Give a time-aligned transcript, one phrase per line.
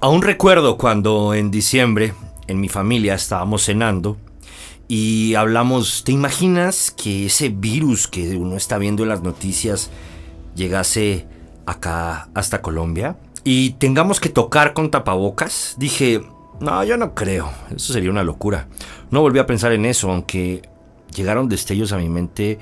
[0.00, 2.14] Aún recuerdo cuando en diciembre
[2.46, 4.16] en mi familia estábamos cenando
[4.86, 9.90] y hablamos, ¿te imaginas que ese virus que uno está viendo en las noticias
[10.54, 11.26] llegase
[11.66, 13.16] acá hasta Colombia?
[13.42, 15.74] Y tengamos que tocar con tapabocas.
[15.78, 16.22] Dije,
[16.60, 18.68] no, yo no creo, eso sería una locura.
[19.10, 20.62] No volví a pensar en eso, aunque
[21.12, 22.60] llegaron destellos a mi mente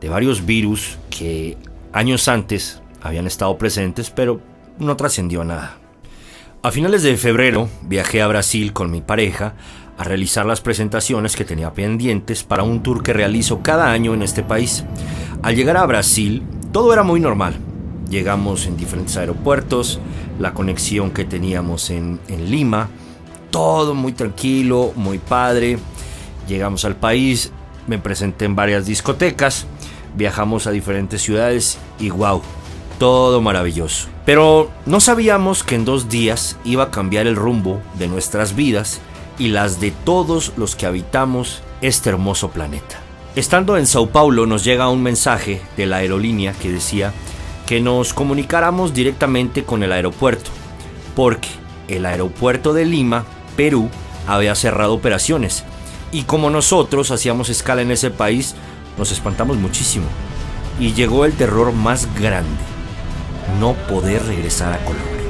[0.00, 1.58] de varios virus que
[1.92, 4.40] años antes habían estado presentes, pero
[4.78, 5.80] no trascendió nada.
[6.62, 9.54] A finales de febrero viajé a Brasil con mi pareja
[9.96, 14.20] a realizar las presentaciones que tenía pendientes para un tour que realizo cada año en
[14.20, 14.84] este país.
[15.40, 17.56] Al llegar a Brasil, todo era muy normal.
[18.10, 20.00] Llegamos en diferentes aeropuertos,
[20.38, 22.90] la conexión que teníamos en, Lima,
[23.50, 25.78] todo muy tranquilo, muy padre.
[26.46, 27.52] Llegamos al país,
[27.86, 29.64] me presenté en varias discotecas,
[30.14, 32.42] viajamos a diferentes ciudades y wow,
[33.00, 34.08] todo maravilloso.
[34.26, 39.00] Pero no sabíamos que en dos días iba a cambiar el rumbo de nuestras vidas
[39.38, 43.00] y las de todos los que habitamos este hermoso planeta.
[43.36, 47.14] Estando en Sao Paulo nos llega un mensaje de la aerolínea que decía
[47.66, 50.50] que nos comunicáramos directamente con el aeropuerto,
[51.16, 51.48] porque
[51.88, 53.24] el aeropuerto de Lima,
[53.56, 53.88] Perú,
[54.26, 55.64] había cerrado operaciones
[56.12, 58.56] y como nosotros hacíamos escala en ese país,
[58.98, 60.04] nos espantamos muchísimo
[60.78, 62.69] y llegó el terror más grande
[63.58, 65.20] no poder regresar a Colombia.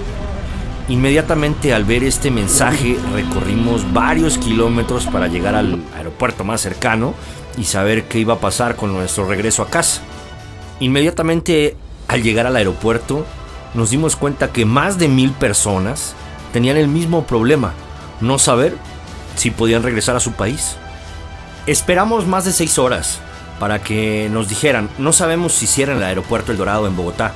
[0.88, 7.14] Inmediatamente al ver este mensaje recorrimos varios kilómetros para llegar al aeropuerto más cercano
[7.56, 10.00] y saber qué iba a pasar con nuestro regreso a casa.
[10.80, 11.76] Inmediatamente
[12.08, 13.24] al llegar al aeropuerto
[13.74, 16.14] nos dimos cuenta que más de mil personas
[16.52, 17.72] tenían el mismo problema,
[18.20, 18.76] no saber
[19.36, 20.76] si podían regresar a su país.
[21.66, 23.20] Esperamos más de seis horas
[23.60, 27.32] para que nos dijeran, no sabemos si cierran el aeropuerto El Dorado en Bogotá,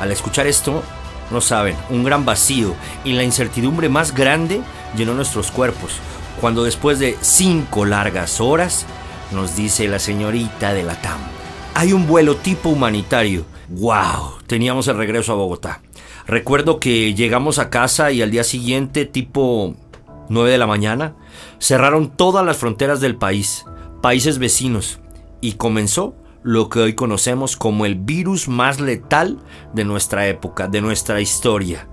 [0.00, 0.82] al escuchar esto,
[1.30, 4.60] no saben, un gran vacío y la incertidumbre más grande
[4.96, 5.92] llenó nuestros cuerpos,
[6.40, 8.86] cuando después de cinco largas horas
[9.32, 11.20] nos dice la señorita de la TAM,
[11.74, 13.46] hay un vuelo tipo humanitario.
[13.68, 14.38] ¡Wow!
[14.46, 15.80] Teníamos el regreso a Bogotá.
[16.26, 19.74] Recuerdo que llegamos a casa y al día siguiente, tipo
[20.28, 21.14] 9 de la mañana,
[21.58, 23.64] cerraron todas las fronteras del país,
[24.02, 25.00] países vecinos,
[25.40, 29.38] y comenzó lo que hoy conocemos como el virus más letal
[29.74, 31.88] de nuestra época, de nuestra historia.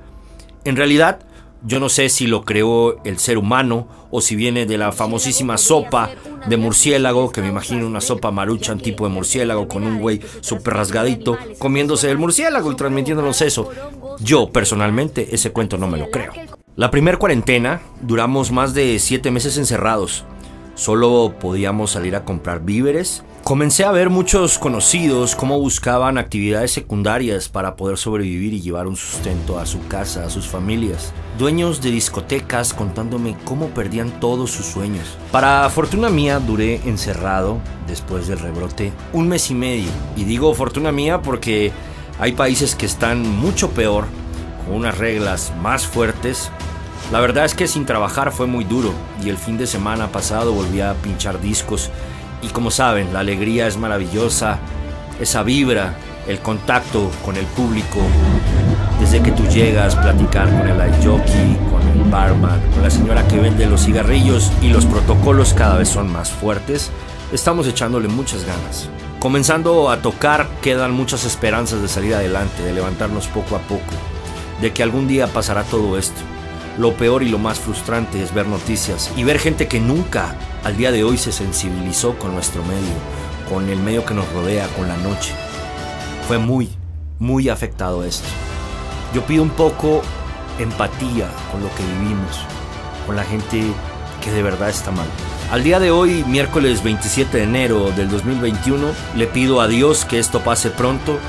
[0.63, 1.19] En realidad,
[1.63, 5.57] yo no sé si lo creó el ser humano o si viene de la famosísima
[5.57, 6.09] sopa
[6.47, 10.75] de murciélago, que me imagino una sopa maruchan tipo de murciélago con un güey súper
[10.75, 13.69] rasgadito comiéndose el murciélago y transmitiéndonos eso.
[14.19, 16.31] Yo personalmente ese cuento no me lo creo.
[16.75, 20.23] La primer cuarentena duramos más de siete meses encerrados.
[20.79, 27.49] Solo podíamos salir a comprar víveres Comencé a ver muchos conocidos cómo buscaban actividades secundarias
[27.49, 31.13] para poder sobrevivir y llevar un sustento a su casa, a sus familias.
[31.39, 35.17] Dueños de discotecas contándome cómo perdían todos sus sueños.
[35.31, 37.57] Para fortuna mía duré encerrado
[37.87, 39.89] después del rebrote un mes y medio.
[40.15, 41.71] Y digo fortuna mía porque
[42.19, 44.05] hay países que están mucho peor,
[44.63, 46.51] con unas reglas más fuertes.
[47.11, 48.93] La verdad es que sin trabajar fue muy duro
[49.23, 51.89] y el fin de semana pasado volví a pinchar discos
[52.41, 54.59] y como saben, la alegría es maravillosa,
[55.19, 55.95] esa vibra,
[56.27, 57.99] el contacto con el público,
[58.99, 63.39] desde que tú llegas, platicar con el jockey, con el barman, con la señora que
[63.39, 66.91] vende los cigarrillos y los protocolos cada vez son más fuertes,
[67.33, 68.89] estamos echándole muchas ganas.
[69.19, 73.93] Comenzando a tocar, quedan muchas esperanzas de salir adelante, de levantarnos poco a poco,
[74.61, 76.21] de que algún día pasará todo esto.
[76.79, 80.77] Lo peor y lo más frustrante es ver noticias y ver gente que nunca al
[80.77, 82.95] día de hoy se sensibilizó con nuestro medio,
[83.49, 85.33] con el medio que nos rodea, con la noche.
[86.25, 86.69] Fue muy,
[87.19, 88.29] muy afectado esto.
[89.13, 90.01] Yo pido un poco
[90.57, 92.45] empatía con lo que vivimos,
[93.05, 93.61] con la gente
[94.23, 95.07] que de verdad está mal.
[95.51, 100.17] Al día de hoy, miércoles 27 de enero del 2021, le pido a Dios que
[100.17, 101.19] esto pase pronto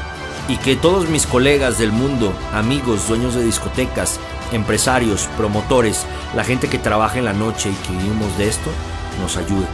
[0.49, 4.19] y que todos mis colegas del mundo, amigos, dueños de discotecas,
[4.53, 8.71] empresarios, promotores, la gente que trabaja en la noche y que vivimos de esto,
[9.21, 9.67] nos ayude.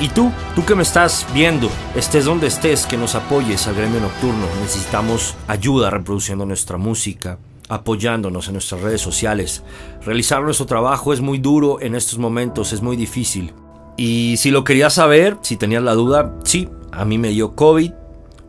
[0.00, 4.00] Y tú, tú que me estás viendo, estés donde estés, que nos apoyes al gremio
[4.00, 4.46] nocturno.
[4.62, 7.38] Necesitamos ayuda reproduciendo nuestra música,
[7.68, 9.62] apoyándonos en nuestras redes sociales.
[10.04, 13.52] Realizar nuestro trabajo es muy duro en estos momentos, es muy difícil.
[13.98, 17.92] Y si lo querías saber, si tenías la duda, sí, a mí me dio COVID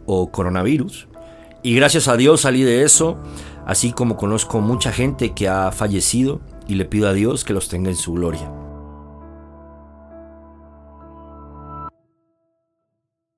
[0.06, 1.10] o coronavirus.
[1.64, 3.18] Y gracias a Dios salí de eso
[3.66, 7.70] así como conozco mucha gente que ha fallecido y le pido a Dios que los
[7.70, 8.52] tenga en su gloria.